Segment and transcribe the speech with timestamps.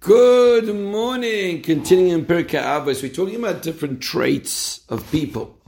[0.00, 1.60] Good morning.
[1.60, 5.58] Continuing in Pirkei Avos, we're talking about different traits of people.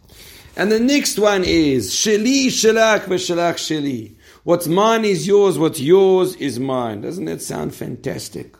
[0.56, 4.14] And the next one is Sheli Shalach v'Shalach Sheli.
[4.44, 7.00] What's mine is yours, what's yours is mine.
[7.00, 8.54] Doesn't that sound fantastic?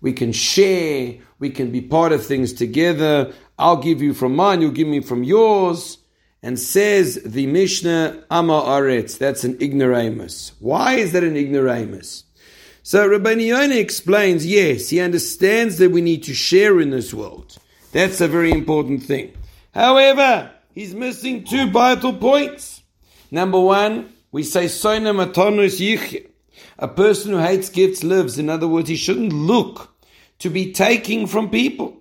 [0.00, 3.30] We can share, we can be part of things together.
[3.58, 5.98] I'll give you from mine, you'll give me from yours.
[6.42, 10.52] And says the Mishnah, Am Ha'aretz, that's an ignoramus.
[10.60, 12.24] Why is that an ignoramus?
[12.86, 17.56] So Rabbi Yonah explains, yes, he understands that we need to share in this world.
[17.92, 19.32] That's a very important thing.
[19.72, 22.82] However, he's missing two vital points.
[23.30, 26.26] Number one, we say Soina Matonus Yich.
[26.78, 28.38] A person who hates gifts lives.
[28.38, 29.96] In other words, he shouldn't look
[30.40, 31.96] to be taking from people.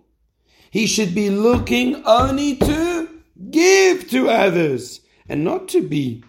[0.69, 3.07] He should be looking only to
[3.49, 6.25] give to others and not to be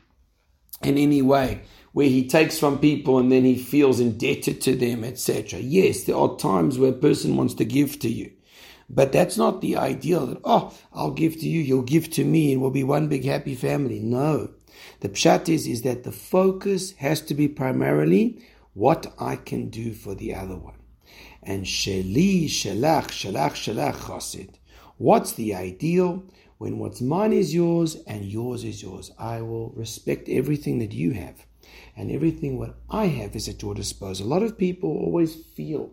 [0.81, 1.63] in any way
[1.95, 5.61] where he takes from people and then he feels indebted to them, etc.
[5.61, 8.33] Yes, there are times where a person wants to give to you.
[8.91, 12.53] But that's not the ideal that, oh, I'll give to you, you'll give to me,
[12.53, 14.01] and we'll be one big happy family.
[14.01, 14.51] No.
[15.01, 19.95] The pshat is, is that the focus has to be primarily what I can do
[19.95, 20.75] for the other one.
[21.45, 24.55] And sheli, shalach, shalach, shalach, chosid.
[24.99, 26.25] What's the ideal?
[26.59, 29.11] When what's mine is yours and yours is yours.
[29.19, 31.45] I will respect everything that you have
[31.97, 34.27] and everything what I have is at your disposal.
[34.27, 35.93] A lot of people always feel,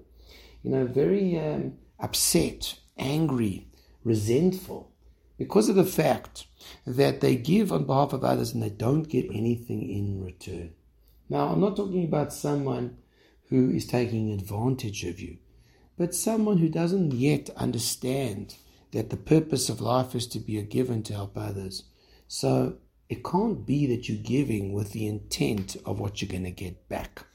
[0.63, 3.67] you know, very um, upset, angry,
[4.03, 4.91] resentful
[5.37, 6.45] because of the fact
[6.85, 10.73] that they give on behalf of others and they don't get anything in return.
[11.29, 12.97] Now, I'm not talking about someone
[13.49, 15.37] who is taking advantage of you,
[15.97, 18.55] but someone who doesn't yet understand
[18.91, 21.83] that the purpose of life is to be a given to help others.
[22.27, 22.77] So
[23.09, 26.87] it can't be that you're giving with the intent of what you're going to get
[26.89, 27.25] back.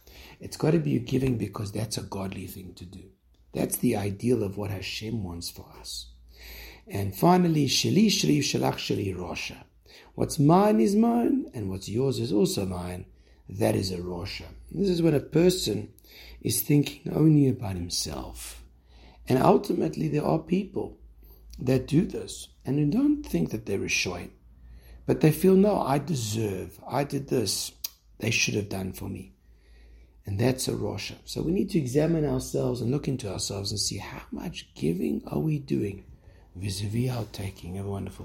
[0.40, 3.04] It's got to be you giving because that's a godly thing to do.
[3.52, 6.10] That's the ideal of what Hashem wants for us.
[6.86, 9.64] And finally, Sheli Shri Shalach Sheli Rosha.
[10.14, 13.06] What's mine is mine, and what's yours is also mine.
[13.48, 14.46] That is a Rosha.
[14.70, 15.90] This is when a person
[16.40, 18.62] is thinking only about himself.
[19.28, 20.98] And ultimately, there are people
[21.58, 24.30] that do this and who don't think that they're a shoy.
[25.06, 26.80] But they feel, no, I deserve.
[26.88, 27.72] I did this.
[28.18, 29.34] They should have done for me.
[30.24, 31.14] And that's a Rosha.
[31.24, 35.22] So we need to examine ourselves and look into ourselves and see how much giving
[35.26, 36.04] are we doing
[36.56, 37.76] vis-a-vis our taking.
[37.76, 38.24] Have a wonderful